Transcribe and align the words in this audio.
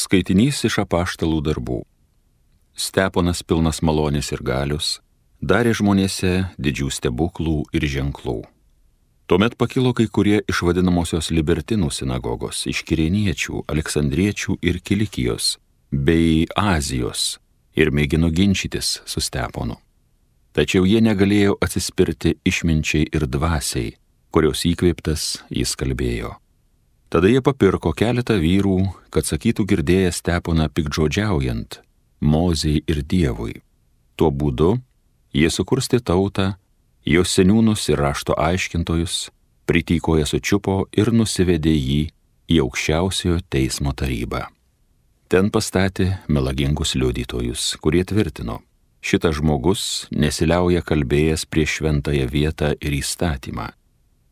Skaitinys 0.00 0.62
iš 0.64 0.78
apaštalų 0.80 1.42
darbų. 1.44 1.82
Steponas 2.72 3.42
pilnas 3.44 3.82
malonės 3.84 4.30
ir 4.32 4.40
galius 4.46 4.94
darė 5.50 5.74
žmonėse 5.76 6.32
didžių 6.56 6.88
stebuklų 6.96 7.56
ir 7.76 7.84
ženklų. 7.94 8.38
Tuomet 9.28 9.58
pakilo 9.60 9.92
kai 9.96 10.08
kurie 10.08 10.40
iš 10.48 10.62
vadinamosios 10.66 11.30
libertinų 11.30 11.90
sinagogos, 11.92 12.64
iš 12.72 12.82
kirieniečių, 12.88 13.64
aleksandriečių 13.68 14.56
ir 14.64 14.80
kilikijos, 14.80 15.58
bei 15.92 16.46
Azijos 16.56 17.38
ir 17.76 17.92
mėgino 17.92 18.32
ginčytis 18.32 19.00
su 19.06 19.20
Steponu. 19.20 19.76
Tačiau 20.56 20.88
jie 20.88 21.04
negalėjo 21.04 21.58
atsispirti 21.62 22.38
išminčiai 22.44 23.10
ir 23.12 23.28
dvasiai, 23.28 23.94
kurios 24.32 24.64
įkvėptas 24.66 25.44
jis 25.52 25.76
kalbėjo. 25.76 26.39
Tada 27.10 27.26
jie 27.26 27.40
papirko 27.42 27.90
keletą 27.90 28.36
vyrų, 28.38 28.76
kad 29.10 29.26
sakytų 29.26 29.64
girdėję 29.66 30.12
steponą 30.14 30.68
pikdžodžiaujant 30.70 31.80
Mozijai 32.22 32.84
ir 32.86 33.00
Dievui. 33.02 33.56
Tuo 34.14 34.30
būdu 34.30 34.76
jie 35.34 35.50
sukursti 35.50 35.98
tautą, 35.98 36.52
jos 37.02 37.32
seniūnus 37.34 37.88
ir 37.90 37.98
rašto 37.98 38.36
aiškintojus, 38.38 39.32
pritykoje 39.66 40.28
sučiupo 40.30 40.76
ir 40.94 41.10
nusivedė 41.10 41.74
jį 41.74 42.00
į 42.46 42.62
aukščiausiojo 42.62 43.40
teismo 43.50 43.90
tarybą. 43.90 44.44
Ten 45.26 45.50
pastatė 45.50 46.12
melagingus 46.30 46.94
liudytojus, 46.94 47.72
kurie 47.82 48.04
tvirtino, 48.06 48.60
šitas 49.02 49.40
žmogus 49.42 50.06
nesiliauja 50.14 50.86
kalbėjęs 50.86 51.48
prieš 51.50 51.80
šventąją 51.80 52.30
vietą 52.30 52.70
ir 52.78 52.98
įstatymą 53.02 53.72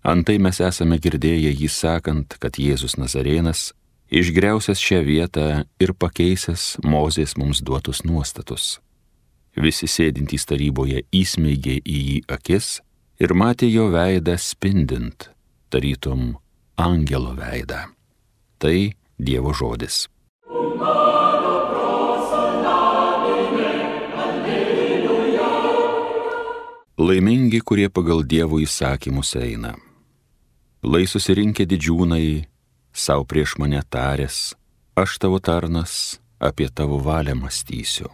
Antai 0.08 0.38
mes 0.40 0.56
esame 0.64 0.96
girdėję 1.04 1.50
jį 1.52 1.66
sakant, 1.68 2.38
kad 2.40 2.56
Jėzus 2.56 2.94
Nazarėnas 2.96 3.74
išgriausias 4.08 4.80
šią 4.80 5.02
vietą 5.04 5.46
ir 5.84 5.90
pakeisęs 5.92 6.78
Mozės 6.80 7.34
mums 7.36 7.60
duotus 7.60 8.00
nuostatus. 8.08 8.78
Visi 9.52 9.84
sėdintys 9.90 10.46
taryboje 10.48 11.02
įsmeigė 11.12 11.74
į 11.84 11.98
jį 12.08 12.18
akis 12.36 12.78
ir 13.20 13.34
matė 13.36 13.68
jo 13.68 13.90
veidą 13.92 14.38
spindint, 14.40 15.28
tarytum 15.68 16.38
angelo 16.80 17.34
veidą. 17.36 17.82
Tai 18.56 18.78
Dievo 19.18 19.52
žodis. 19.52 20.06
Laimingi, 26.96 27.60
kurie 27.60 27.90
pagal 27.92 28.24
Dievo 28.24 28.62
įsakymus 28.62 29.34
eina. 29.36 29.74
Lai 30.86 31.08
susirinkę 31.10 31.64
didžiūnai, 31.66 32.44
savo 32.94 33.24
prieš 33.26 33.56
mane 33.58 33.80
tarės, 33.90 34.54
aš 34.94 35.16
tavo 35.18 35.40
tarnas 35.42 36.20
apie 36.38 36.68
tavo 36.70 37.00
valią 37.02 37.34
mąstysiu. 37.34 38.06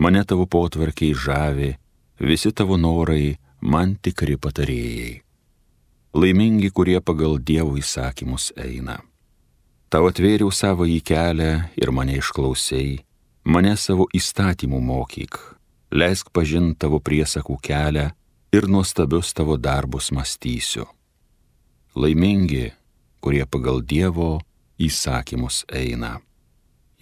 Mane 0.00 0.22
tavo 0.24 0.46
potvarkiai 0.48 1.12
žavi, 1.12 1.74
visi 2.16 2.54
tavo 2.56 2.78
norai 2.80 3.36
man 3.60 3.98
tikri 4.00 4.38
patarėjai. 4.40 5.20
Laimingi, 6.16 6.72
kurie 6.72 7.02
pagal 7.04 7.36
Dievo 7.36 7.76
įsakymus 7.76 8.54
eina. 8.56 9.02
Tau 9.92 10.08
atvėriau 10.08 10.48
savo 10.48 10.88
į 10.88 11.02
kelią 11.04 11.52
ir 11.76 11.92
mane 11.92 12.16
išklausai, 12.16 13.04
mane 13.44 13.76
savo 13.76 14.08
įstatymų 14.08 14.80
mokyk, 14.80 15.36
leisk 15.92 16.32
pažinti 16.32 16.80
tavo 16.80 17.04
priesakų 17.04 17.60
kelią 17.60 18.08
ir 18.56 18.72
nuostabius 18.72 19.36
tavo 19.36 19.60
darbus 19.60 20.14
mąstysiu 20.16 20.88
laimingi, 21.94 22.72
kurie 23.22 23.44
pagal 23.46 23.82
Dievo 23.82 24.40
įsakymus 24.80 25.64
eina. 25.72 26.18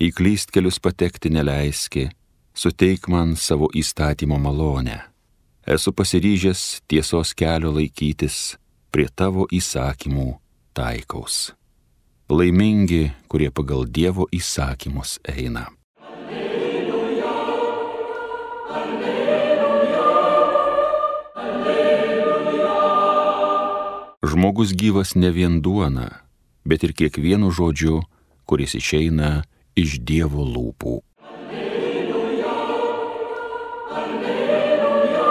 Į 0.00 0.12
klystkelius 0.16 0.78
patekti 0.82 1.30
neleiski, 1.32 2.08
suteik 2.54 3.08
man 3.08 3.36
savo 3.36 3.70
įstatymo 3.74 4.38
malonę. 4.38 4.98
Esu 5.66 5.92
pasiryžęs 5.94 6.82
tiesos 6.90 7.32
kelio 7.38 7.70
laikytis, 7.72 8.56
prie 8.90 9.06
tavo 9.08 9.46
įsakymų 9.46 10.28
taikaus. 10.74 11.52
Laimingi, 12.32 13.12
kurie 13.28 13.50
pagal 13.50 13.86
Dievo 13.86 14.26
įsakymus 14.32 15.18
eina. 15.28 15.68
Žmogus 24.32 24.72
gyvas 24.72 25.12
ne 25.12 25.28
vien 25.28 25.60
duona, 25.60 26.24
bet 26.64 26.80
ir 26.86 26.96
kiekvienu 26.96 27.52
žodžiu, 27.52 28.00
kuris 28.48 28.72
išeina 28.78 29.44
iš 29.76 30.00
Dievo 30.08 30.40
lūpų. 30.48 30.94
Alleluja, 31.20 32.54
alleluja, 33.92 35.26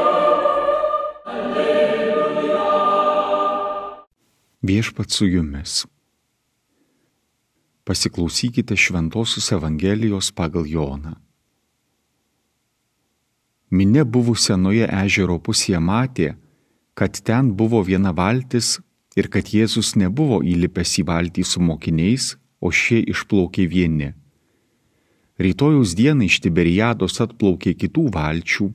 alleluja. 1.33 2.67
Viešpat 4.61 5.09
su 5.09 5.25
jumis. 5.31 5.89
Pasiklausykite 7.81 8.77
Šventojios 8.77 9.49
Evangelijos 9.57 10.29
pagal 10.29 10.69
Joną. 10.69 11.17
Minė 13.73 14.05
buvo 14.05 14.37
senoje 14.37 14.85
ežero 14.85 15.41
pusėje 15.41 15.81
matė, 15.81 16.37
kad 16.93 17.17
ten 17.25 17.49
buvo 17.57 17.81
viena 17.81 18.13
valtis 18.13 18.77
ir 19.15 19.27
kad 19.33 19.51
Jėzus 19.51 19.95
nebuvo 19.99 20.41
įlipęs 20.43 20.97
į 21.01 21.05
valtį 21.09 21.43
su 21.47 21.61
mokiniais, 21.61 22.35
o 22.61 22.71
šie 22.71 23.01
išplaukė 23.11 23.65
vieni. 23.67 24.13
Rytojus 25.41 25.95
dieną 25.97 26.27
iš 26.29 26.39
Tiberiados 26.43 27.17
atplaukė 27.23 27.73
kitų 27.73 28.09
valčių 28.13 28.67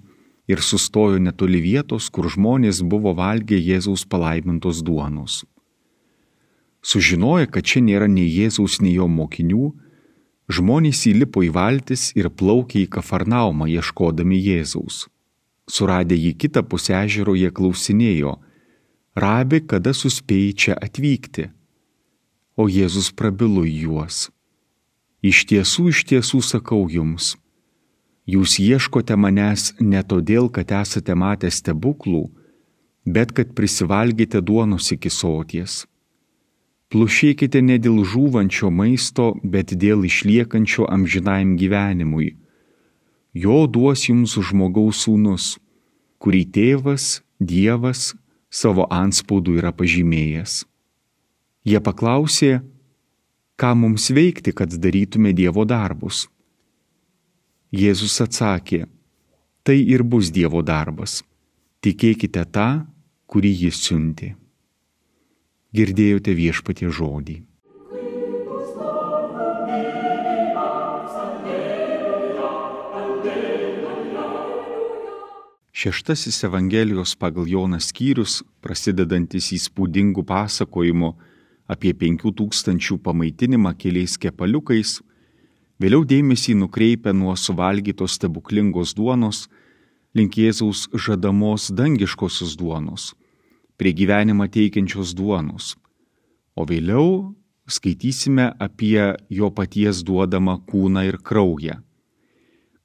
ir 0.51 0.63
sustojo 0.63 1.19
netoli 1.23 1.61
vietos, 1.63 2.09
kur 2.11 2.29
žmonės 2.31 2.83
buvo 2.83 3.15
valgę 3.15 3.59
Jėzaus 3.59 4.07
palaimintos 4.07 4.83
duonos. 4.83 5.45
Sužinoję, 6.83 7.47
kad 7.51 7.67
čia 7.67 7.83
nėra 7.83 8.07
nei 8.07 8.27
Jėzaus, 8.31 8.79
nei 8.83 8.95
jo 8.95 9.07
mokinių, 9.11 9.73
žmonės 10.47 11.07
įlipo 11.11 11.43
į 11.43 11.51
valtis 11.55 12.13
ir 12.19 12.31
plaukė 12.31 12.85
į 12.85 12.91
Kafarnaumą 12.95 13.67
ieškodami 13.71 14.39
Jėzaus. 14.39 15.07
Suradę 15.67 16.15
jį 16.15 16.37
kitą 16.39 16.63
pusę 16.63 16.95
ežero, 16.95 17.35
jie 17.35 17.51
klausinėjo, 17.51 18.37
Rabi, 19.17 19.63
kada 19.65 19.95
suspėjai 19.97 20.53
čia 20.63 20.75
atvykti? 20.87 21.49
O 22.61 22.69
Jėzus 22.69 23.09
prabilo 23.17 23.65
juos. 23.65 24.29
Iš 25.25 25.43
tiesų, 25.51 25.89
iš 25.93 26.05
tiesų 26.11 26.43
sakau 26.45 26.85
jums, 26.93 27.35
jūs 28.29 28.59
ieškote 28.61 29.17
manęs 29.17 29.73
ne 29.81 30.03
todėl, 30.05 30.51
kad 30.53 30.71
esate 30.83 31.17
matę 31.17 31.51
stebuklų, 31.51 32.27
bet 33.09 33.33
kad 33.33 33.57
prisivalgėte 33.57 34.45
duonos 34.45 34.93
iki 34.93 35.11
soties. 35.11 35.85
Plušėkite 36.93 37.65
ne 37.65 37.81
dėl 37.83 38.05
žūvančio 38.05 38.71
maisto, 38.71 39.33
bet 39.43 39.73
dėl 39.75 40.05
išliekančio 40.07 40.87
amžinajam 40.93 41.57
gyvenimui 41.59 42.37
jo 43.37 43.67
duos 43.69 44.07
jums 44.09 44.37
žmogaus 44.49 45.05
sūnus, 45.05 45.57
kurį 46.23 46.43
tėvas, 46.57 47.21
Dievas 47.37 48.15
savo 48.57 48.87
anspaudų 48.93 49.59
yra 49.61 49.73
pažymėjęs. 49.77 50.65
Jie 51.67 51.81
paklausė, 51.83 52.61
ką 53.61 53.73
mums 53.77 54.09
veikti, 54.15 54.55
kad 54.57 54.73
darytume 54.73 55.35
Dievo 55.37 55.67
darbus. 55.69 56.27
Jėzus 57.75 58.17
atsakė, 58.25 58.87
tai 59.67 59.77
ir 59.83 60.05
bus 60.07 60.31
Dievo 60.33 60.63
darbas. 60.63 61.21
Tikėkite 61.85 62.45
tą, 62.55 62.87
kurį 63.27 63.53
jis 63.67 63.83
siunti. 63.83 64.33
Girdėjote 65.77 66.33
viešpatie 66.39 66.89
žodį. 66.89 67.41
Šeštasis 75.77 76.45
Evangelijos 76.45 77.13
pagal 77.21 77.45
Joną 77.53 77.77
skyrius, 77.85 78.39
prasidedantis 78.65 79.51
įspūdingų 79.53 80.23
pasakojimų 80.25 81.11
apie 81.69 81.91
penkių 81.93 82.33
tūkstančių 82.39 82.97
pamaitinimą 83.05 83.75
keliais 83.77 84.15
kepaliukais, 84.17 84.95
vėliau 85.77 86.07
dėmesį 86.09 86.55
nukreipia 86.63 87.13
nuo 87.13 87.35
suvalgytos 87.37 88.17
stebuklingos 88.17 88.95
duonos 88.97 89.43
link 90.17 90.41
Jėzaus 90.41 90.87
žadamos 90.97 91.69
dangiškosios 91.69 92.57
duonos, 92.57 93.13
prie 93.77 93.93
gyvenimą 93.93 94.49
teikiančios 94.57 95.13
duonos, 95.13 95.75
o 96.57 96.65
vėliau 96.65 97.35
skaitysime 97.69 98.55
apie 98.57 99.13
jo 99.29 99.53
paties 99.53 100.01
duodamą 100.01 100.57
kūną 100.73 101.05
ir 101.05 101.21
kraują. 101.21 101.83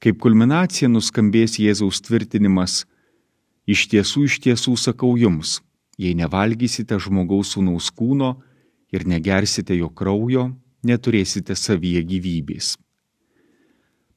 Kaip 0.01 0.17
kulminacija 0.17 0.89
nuskambės 0.89 1.59
Jėzaus 1.61 1.99
tvirtinimas, 2.01 2.85
iš 3.69 3.85
tiesų, 3.91 4.25
iš 4.25 4.39
tiesų 4.41 4.73
sakau 4.81 5.13
jums, 5.13 5.59
jei 6.01 6.15
nevalgysite 6.17 6.97
žmogaus 6.97 7.53
sūnaus 7.53 7.91
kūno 7.93 8.31
ir 8.89 9.05
negersite 9.05 9.77
jo 9.77 9.91
kraujo, 9.93 10.47
neturėsite 10.81 11.53
savyje 11.53 12.01
gyvybės. 12.09 12.79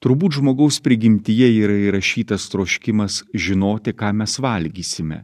Turbūt 0.00 0.38
žmogaus 0.38 0.80
prigimtyje 0.84 1.50
yra 1.64 1.76
įrašytas 1.90 2.48
troškimas 2.52 3.22
žinoti, 3.36 3.92
ką 3.92 4.14
mes 4.16 4.38
valgysime. 4.40 5.22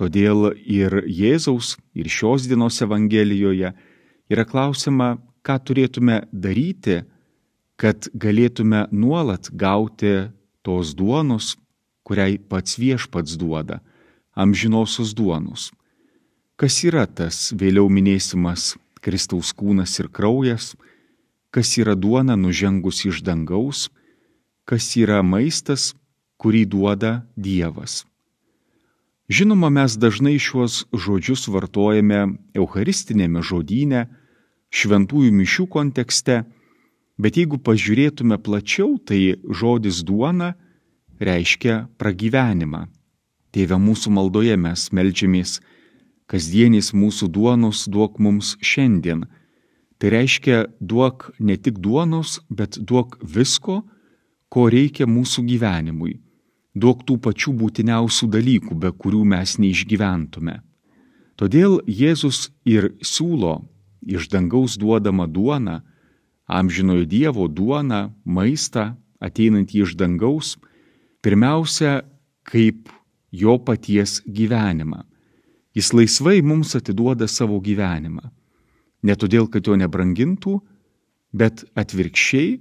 Todėl 0.00 0.52
ir 0.64 1.02
Jėzaus, 1.04 1.76
ir 1.92 2.08
šios 2.08 2.48
dienos 2.48 2.80
Evangelijoje 2.84 3.74
yra 4.32 4.44
klausima, 4.48 5.16
ką 5.44 5.56
turėtume 5.60 6.22
daryti, 6.32 7.02
kad 7.78 8.10
galėtume 8.12 8.88
nuolat 8.90 9.48
gauti 9.54 10.28
tos 10.66 10.94
duonos, 10.98 11.54
kuriai 12.02 12.38
pats 12.38 12.78
viešpats 12.80 13.38
duoda, 13.38 13.78
amžinosios 14.34 15.14
duonos. 15.14 15.70
Kas 16.58 16.82
yra 16.82 17.06
tas 17.06 17.52
vėliau 17.54 17.86
minėsimas 17.86 18.74
Kristaus 18.98 19.52
kūnas 19.54 19.94
ir 20.02 20.10
kraujas, 20.10 20.74
kas 21.54 21.76
yra 21.78 21.94
duona 21.94 22.34
nužengus 22.34 23.04
iš 23.06 23.22
dangaus, 23.22 23.86
kas 24.66 24.90
yra 24.98 25.22
maistas, 25.22 25.94
kurį 26.38 26.66
duoda 26.66 27.12
Dievas. 27.36 28.02
Žinoma, 29.28 29.68
mes 29.70 29.94
dažnai 30.00 30.38
šiuos 30.40 30.86
žodžius 30.90 31.46
vartojame 31.52 32.38
Eucharistinėme 32.56 33.42
žodyne, 33.44 34.06
šventųjų 34.72 35.32
mišių 35.36 35.66
kontekste, 35.68 36.42
bet 37.18 37.36
jeigu 37.36 37.58
pažiūrėtume 37.58 38.38
plačiau, 38.38 38.96
tai 38.98 39.36
žodis 39.50 40.04
duona 40.06 40.54
reiškia 41.20 41.88
pragyvenimą. 41.98 42.86
Tėve 43.52 43.78
mūsų 43.80 44.12
maldoje 44.14 44.56
mes 44.60 44.88
melčiamės, 44.94 45.58
kasdienys 46.30 46.92
mūsų 46.94 47.30
duonos 47.32 47.86
duok 47.88 48.18
mums 48.22 48.54
šiandien. 48.60 49.26
Tai 49.98 50.12
reiškia 50.14 50.66
duok 50.78 51.32
ne 51.40 51.56
tik 51.56 51.80
duonos, 51.82 52.38
bet 52.48 52.78
duok 52.78 53.18
visko, 53.22 53.82
ko 54.48 54.68
reikia 54.70 55.08
mūsų 55.10 55.44
gyvenimui. 55.48 56.20
Duok 56.78 57.02
tų 57.08 57.18
pačių 57.24 57.56
būtiniausių 57.58 58.28
dalykų, 58.30 58.76
be 58.78 58.92
kurių 58.92 59.24
mes 59.26 59.56
neišgyventume. 59.58 60.60
Todėl 61.38 61.80
Jėzus 61.86 62.50
ir 62.66 62.92
siūlo 63.02 63.64
iš 64.06 64.28
dangaus 64.30 64.76
duodamą 64.78 65.26
duoną, 65.26 65.80
amžinojo 66.48 67.04
Dievo 67.04 67.46
duoną, 67.48 68.08
maistą, 68.24 68.96
ateinantį 69.20 69.84
iš 69.84 69.94
dangaus, 70.00 70.56
pirmiausia, 71.22 72.02
kaip 72.48 72.88
jo 73.30 73.58
paties 73.60 74.22
gyvenimą. 74.24 75.04
Jis 75.76 75.92
laisvai 75.92 76.40
mums 76.42 76.74
atiduoda 76.74 77.28
savo 77.28 77.60
gyvenimą. 77.60 78.24
Ne 79.04 79.14
todėl, 79.14 79.46
kad 79.52 79.66
jo 79.68 79.76
nebrangintų, 79.78 80.58
bet 81.32 81.66
atvirkščiai 81.78 82.58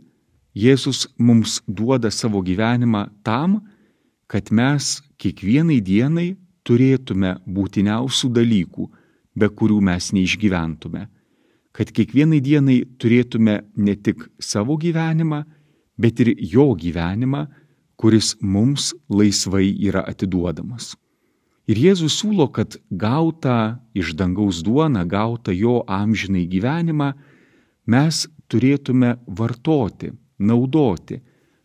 Jėzus 0.57 1.05
mums 1.21 1.59
duoda 1.69 2.09
savo 2.09 2.41
gyvenimą 2.41 3.03
tam, 3.21 3.59
kad 4.25 4.49
mes 4.49 5.03
kiekvienai 5.21 5.77
dienai 5.85 6.31
turėtume 6.65 7.35
būtiniausių 7.45 8.29
dalykų, 8.33 8.87
be 9.37 9.49
kurių 9.53 9.77
mes 9.85 10.09
neišgyventume 10.17 11.03
kad 11.77 11.91
kiekvienai 11.93 12.39
dienai 12.41 12.79
turėtume 12.97 13.59
ne 13.77 13.95
tik 14.01 14.23
savo 14.41 14.79
gyvenimą, 14.81 15.43
bet 15.97 16.21
ir 16.23 16.33
jo 16.53 16.71
gyvenimą, 16.73 17.45
kuris 17.97 18.35
mums 18.41 18.93
laisvai 19.09 19.69
yra 19.89 20.01
atiduodamas. 20.09 20.95
Ir 21.67 21.77
Jėzus 21.83 22.15
siūlo, 22.21 22.47
kad 22.53 22.77
gautą 22.89 23.77
iš 23.93 24.13
dangaus 24.17 24.61
duoną, 24.63 25.03
gautą 25.05 25.53
jo 25.53 25.81
amžinai 25.85 26.45
gyvenimą, 26.49 27.11
mes 27.85 28.25
turėtume 28.47 29.17
vartoti, 29.27 30.13
naudoti, 30.39 31.19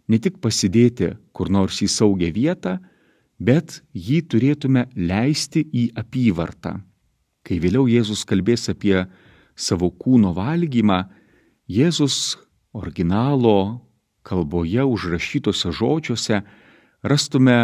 ne 0.08 0.18
tik 0.18 0.40
pasidėti 0.42 1.12
kur 1.32 1.48
nors 1.48 1.78
į 1.84 1.88
saugią 1.88 2.32
vietą, 2.34 2.78
bet 3.38 3.80
jį 3.94 4.22
turėtume 4.28 4.88
leisti 4.96 5.62
į 5.62 5.92
apyvartą. 6.02 6.80
Kai 7.42 7.58
vėliau 7.62 7.86
Jėzus 7.90 8.26
kalbės 8.26 8.68
apie 8.70 9.04
savo 9.56 9.90
kūno 9.90 10.32
valgymą, 10.36 11.02
Jėzus 11.68 12.36
originalo 12.76 13.80
kalboje 14.26 14.84
užrašytose 14.84 15.72
žodžiuose 15.72 16.42
rastume 17.02 17.58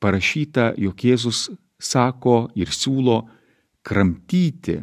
parašyta, 0.00 0.74
jog 0.78 1.00
Jėzus 1.00 1.48
sako 1.80 2.48
ir 2.54 2.70
siūlo 2.70 3.24
kramtyti, 3.84 4.80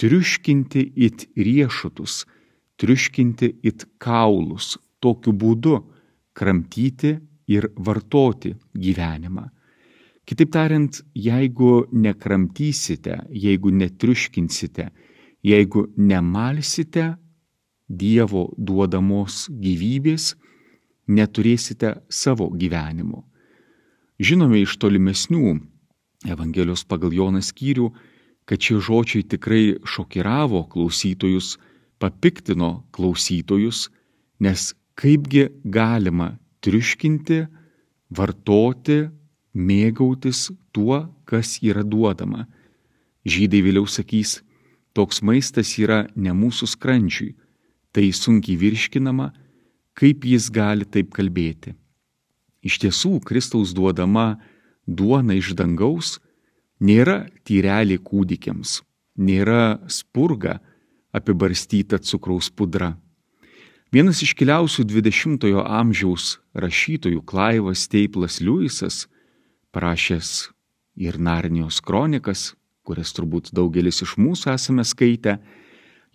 triuškinti 0.00 0.82
it 0.96 1.26
riešutus, 1.36 2.24
triuškinti 2.80 3.50
it 3.62 3.86
kaulus, 4.02 4.78
tokiu 5.02 5.34
būdu 5.34 5.76
kramtyti 6.34 7.16
ir 7.52 7.68
vartoti 7.76 8.54
gyvenimą. 8.74 9.48
Kitaip 10.26 10.52
tariant, 10.54 11.00
jeigu 11.18 11.86
nekramtysite, 11.92 13.24
jeigu 13.34 13.72
netriuškinsite, 13.74 14.90
jeigu 15.42 15.88
nemalsite 15.96 17.16
Dievo 17.92 18.46
duodamos 18.56 19.50
gyvybės, 19.52 20.32
neturėsite 21.12 21.98
savo 22.08 22.46
gyvenimo. 22.56 23.20
Žinome 24.22 24.62
iš 24.62 24.78
tolimesnių 24.80 25.58
Evangelijos 26.24 26.86
pagal 26.88 27.12
Joną 27.12 27.42
skyrių, 27.44 27.90
kad 28.46 28.62
šie 28.62 28.78
žodžiai 28.80 29.26
tikrai 29.26 29.64
šokiravo 29.84 30.62
klausytojus, 30.72 31.58
papiktino 31.98 32.86
klausytojus, 32.94 33.90
nes 34.40 34.72
kaipgi 34.98 35.48
galima 35.64 36.36
triuškinti, 36.62 37.42
vartoti, 38.14 39.10
mėgautis 39.52 40.48
tuo, 40.72 41.02
kas 41.28 41.58
yra 41.60 41.84
duodama. 41.84 42.46
Žydai 43.26 43.62
vėliau 43.66 43.86
sakys, 43.90 44.40
Toks 44.92 45.22
maistas 45.24 45.72
yra 45.80 46.06
ne 46.14 46.34
mūsų 46.36 46.68
skrandžiui, 46.74 47.32
tai 47.92 48.10
sunkiai 48.12 48.58
virškinama, 48.60 49.30
kaip 49.96 50.24
jis 50.28 50.48
gali 50.52 50.84
taip 50.88 51.12
kalbėti. 51.16 51.74
Iš 52.62 52.78
tiesų, 52.84 53.18
Kristaus 53.26 53.72
duodama 53.76 54.38
duona 54.86 55.34
iš 55.36 55.52
dangaus 55.58 56.18
nėra 56.80 57.26
tyrelė 57.46 57.98
kūdikiams, 58.02 58.80
nėra 59.16 59.80
spurga 59.88 60.60
apibarstyta 61.12 61.98
cukraus 61.98 62.50
pudra. 62.50 62.94
Vienas 63.92 64.22
iškiliausių 64.24 64.86
20-ojo 64.88 65.66
amžiaus 65.68 66.38
rašytojų 66.56 67.20
Klaivas 67.28 67.84
Teiplas 67.92 68.40
Liujisas, 68.40 69.06
parašęs 69.72 70.48
ir 70.96 71.18
Narnijos 71.20 71.82
kronikas, 71.84 72.54
kurias 72.86 73.12
turbūt 73.16 73.52
daugelis 73.54 74.02
iš 74.04 74.16
mūsų 74.18 74.52
esame 74.54 74.84
skaitę, 74.86 75.38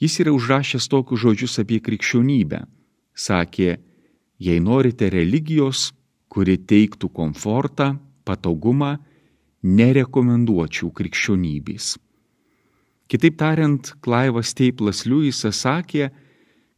jis 0.02 0.20
yra 0.24 0.34
užrašęs 0.36 0.90
tokius 0.92 1.24
žodžius 1.24 1.60
apie 1.64 1.80
krikščionybę. 1.84 2.64
Sakė, 3.18 3.78
jei 4.38 4.60
norite 4.62 5.10
religijos, 5.10 5.92
kuri 6.30 6.58
teiktų 6.60 7.10
komfortą, 7.14 7.96
patogumą, 8.28 8.98
nerekomenduočiau 9.64 10.92
krikščionybės. 10.94 11.96
Kitaip 13.08 13.38
tariant, 13.40 13.94
Klaivas 14.04 14.52
Teiplas 14.54 15.06
Liujisas 15.08 15.64
sakė, 15.64 16.10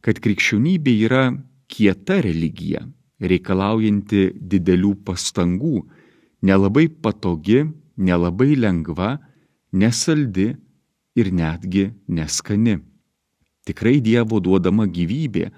kad 0.00 0.20
krikščionybė 0.22 0.94
yra 1.08 1.24
kieta 1.70 2.20
religija, 2.22 2.84
reikalaujanti 3.20 4.30
didelių 4.38 4.94
pastangų, 5.04 5.82
nelabai 6.46 6.86
patogi, 6.88 7.64
nelabai 7.98 8.54
lengva, 8.56 9.18
nesaldi 9.72 10.56
ir 11.16 11.32
netgi 11.32 11.90
neskani. 12.08 12.78
Tikrai 13.66 14.00
Dievo 14.02 14.40
duodama 14.40 14.86
gyvybė, 14.88 15.50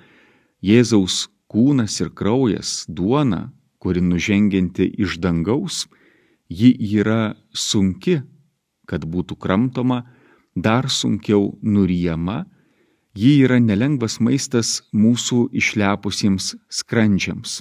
Jėzaus 0.63 1.27
kūnas 1.51 1.99
ir 2.03 2.13
kraujas, 2.15 2.85
duona, 2.89 3.51
kuri 3.83 4.03
nužengianti 4.03 4.87
iš 5.03 5.19
dangaus, 5.23 5.87
ji 6.49 6.71
yra 7.01 7.35
sunki, 7.51 8.21
kad 8.87 9.07
būtų 9.09 9.39
kramtoma, 9.43 10.03
dar 10.55 10.89
sunkiau 10.91 11.57
nurijama, 11.63 12.45
ji 13.17 13.41
yra 13.45 13.59
nelengvas 13.61 14.21
maistas 14.21 14.81
mūsų 14.95 15.49
išlepusiems 15.59 16.55
skrandžiams. 16.71 17.61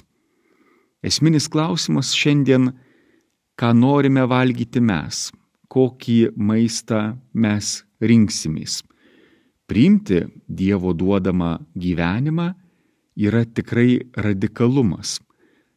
Esminis 1.02 1.48
klausimas 1.50 2.12
šiandien, 2.14 2.70
ką 3.58 3.72
norime 3.74 4.22
valgyti 4.30 4.80
mes 4.80 5.30
kokį 5.72 6.34
maistą 6.36 7.16
mes 7.32 7.80
rinksimės. 8.00 8.82
Priimti 9.66 10.26
Dievo 10.48 10.92
duodamą 10.92 11.56
gyvenimą 11.72 12.50
yra 13.16 13.44
tikrai 13.44 14.02
radikalumas, 14.16 15.16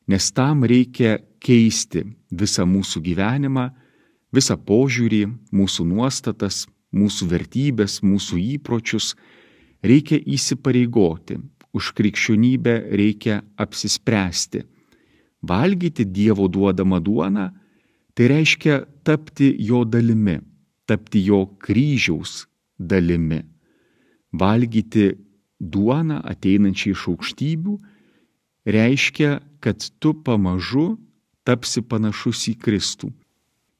nes 0.07 0.31
tam 0.35 0.65
reikia 0.67 1.19
keisti 1.39 2.03
visą 2.31 2.65
mūsų 2.67 3.01
gyvenimą, 3.05 3.69
visą 4.35 4.57
požiūrį, 4.59 5.23
mūsų 5.55 5.85
nuostatas, 5.87 6.65
mūsų 6.91 7.29
vertybės, 7.31 8.01
mūsų 8.03 8.39
įpročius. 8.55 9.15
reikia 9.85 10.17
įsipareigoti, 10.17 11.37
už 11.73 11.91
krikščionybę 11.93 12.75
reikia 12.89 13.43
apsispręsti. 13.57 14.63
Valgyti 15.41 16.05
Dievo 16.05 16.47
duodamą 16.47 16.99
duoną 16.99 17.51
tai 18.15 18.27
reiškia 18.31 18.85
tapti 19.03 19.51
jo 19.59 19.83
dalimi, 19.83 20.39
tapti 20.87 21.25
jo 21.27 21.45
kryžiaus 21.59 22.45
dalimi. 22.79 23.41
Valgyti 24.35 25.11
duoną 25.59 26.21
ateinančią 26.31 26.95
iš 26.95 27.03
aukštybių 27.11 27.75
reiškia, 28.65 29.39
kad 29.59 29.83
tu 29.99 30.13
pamažu 30.25 30.95
tapsi 31.45 31.81
panašus 31.81 32.47
į 32.51 32.55
Kristų. 32.63 33.11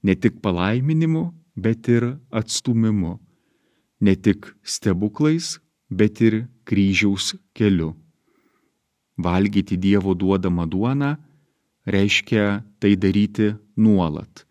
Ne 0.06 0.16
tik 0.16 0.40
palaiminimu, 0.44 1.32
bet 1.56 1.88
ir 1.90 2.16
atstumimu. 2.32 3.18
Ne 4.02 4.16
tik 4.16 4.52
stebuklais, 4.64 5.58
bet 5.90 6.22
ir 6.22 6.46
kryžiaus 6.68 7.36
keliu. 7.56 7.96
Valgyti 9.18 9.78
Dievo 9.80 10.14
duodamą 10.14 10.68
duoną 10.68 11.16
reiškia 11.86 12.64
tai 12.80 12.96
daryti 12.96 13.54
nuolat. 13.78 14.46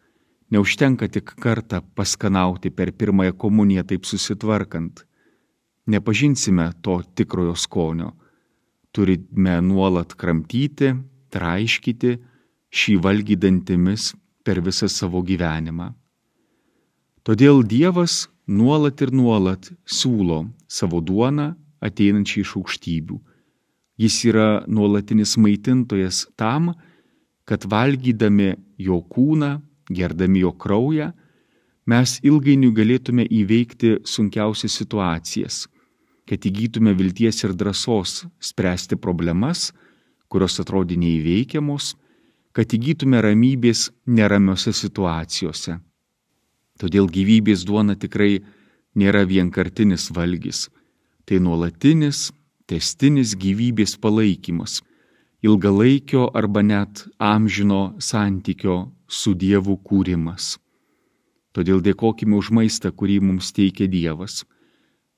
Neužtenka 0.51 1.09
tik 1.09 1.35
kartą 1.41 1.81
paskanauti 1.95 2.71
per 2.71 2.93
pirmąją 2.93 3.33
komuniją 3.33 3.83
taip 3.85 4.05
susitvarkant. 4.07 5.05
Nepažinsime 5.87 6.73
to 6.83 7.03
tikrojo 7.15 7.55
skonio. 7.55 8.13
Turime 8.93 9.61
nuolat 9.61 10.15
kramtyti, 10.15 10.95
traiškyti 11.35 12.15
šį 12.71 12.95
valgį 13.03 13.37
dantimis 13.43 14.13
per 14.45 14.61
visą 14.63 14.89
savo 14.89 15.23
gyvenimą. 15.27 15.91
Todėl 17.25 17.65
Dievas 17.65 18.29
nuolat 18.47 19.01
ir 19.03 19.11
nuolat 19.11 19.71
siūlo 19.89 20.45
savo 20.69 21.01
duoną 21.01 21.55
ateinančiai 21.85 22.45
iš 22.45 22.57
aukštybių. 22.61 23.17
Jis 23.99 24.17
yra 24.29 24.49
nuolatinis 24.69 25.37
maitintojas 25.41 26.27
tam, 26.37 26.75
kad 26.75 26.85
valgydami 27.69 28.55
jo 28.79 29.01
kūną, 29.03 29.61
gerdami 29.91 30.41
jo 30.41 30.53
kraują, 30.53 31.13
mes 31.87 32.19
ilgainiui 32.25 32.73
galėtume 32.73 33.27
įveikti 33.29 33.99
sunkiausias 34.09 34.73
situacijas, 34.81 35.67
kad 36.25 36.41
įgytume 36.49 36.95
vilties 36.97 37.45
ir 37.45 37.53
drąsos 37.53 38.25
spręsti 38.41 38.97
problemas, 38.97 39.73
kurios 40.29 40.57
atrodė 40.61 40.97
neįveikiamos, 40.97 41.95
kad 42.57 42.73
įgytume 42.73 43.21
ramybės 43.21 43.91
neramiose 44.07 44.73
situacijose. 44.73 45.77
Todėl 46.81 47.07
gyvybės 47.13 47.67
duona 47.69 47.95
tikrai 47.95 48.41
nėra 48.97 49.25
vienkartinis 49.29 50.09
valgys, 50.15 50.71
tai 51.27 51.39
nuolatinis, 51.45 52.33
testinis 52.67 53.37
gyvybės 53.37 53.99
palaikymas 54.01 54.81
ilgalaikio 55.45 56.31
arba 56.35 56.63
net 56.63 57.05
amžino 57.19 57.95
santykio 58.01 58.77
su 59.09 59.35
Dievu 59.37 59.77
kūrimas. 59.77 60.57
Todėl 61.53 61.83
dėkojime 61.85 62.39
už 62.41 62.51
maistą, 62.57 62.91
kurį 62.91 63.21
mums 63.29 63.53
teikia 63.53 63.87
Dievas, 63.87 64.43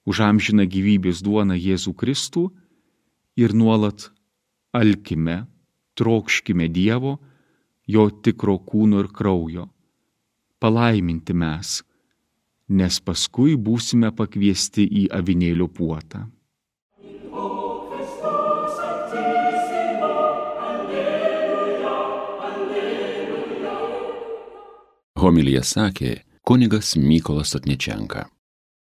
už 0.04 0.24
amžiną 0.26 0.66
gyvybės 0.66 1.22
duoną 1.22 1.54
Jėzų 1.54 1.94
Kristų 1.94 2.44
ir 3.38 3.54
nuolat 3.54 4.10
alkime, 4.74 5.46
trokškime 5.94 6.68
Dievo, 6.74 7.16
jo 7.86 8.10
tikro 8.10 8.58
kūno 8.58 9.06
ir 9.06 9.12
kraujo. 9.14 9.70
Palaiminti 10.58 11.36
mes, 11.38 11.82
nes 12.68 12.98
paskui 13.00 13.54
būsime 13.54 14.10
pakviesti 14.10 14.82
į 14.82 15.06
avinėlio 15.14 15.70
puotą. 15.70 16.26
Homilyje 25.26 25.64
sakė 25.66 26.10
kunigas 26.46 26.92
Mykolas 26.94 27.56
Atnečenka. 27.58 28.28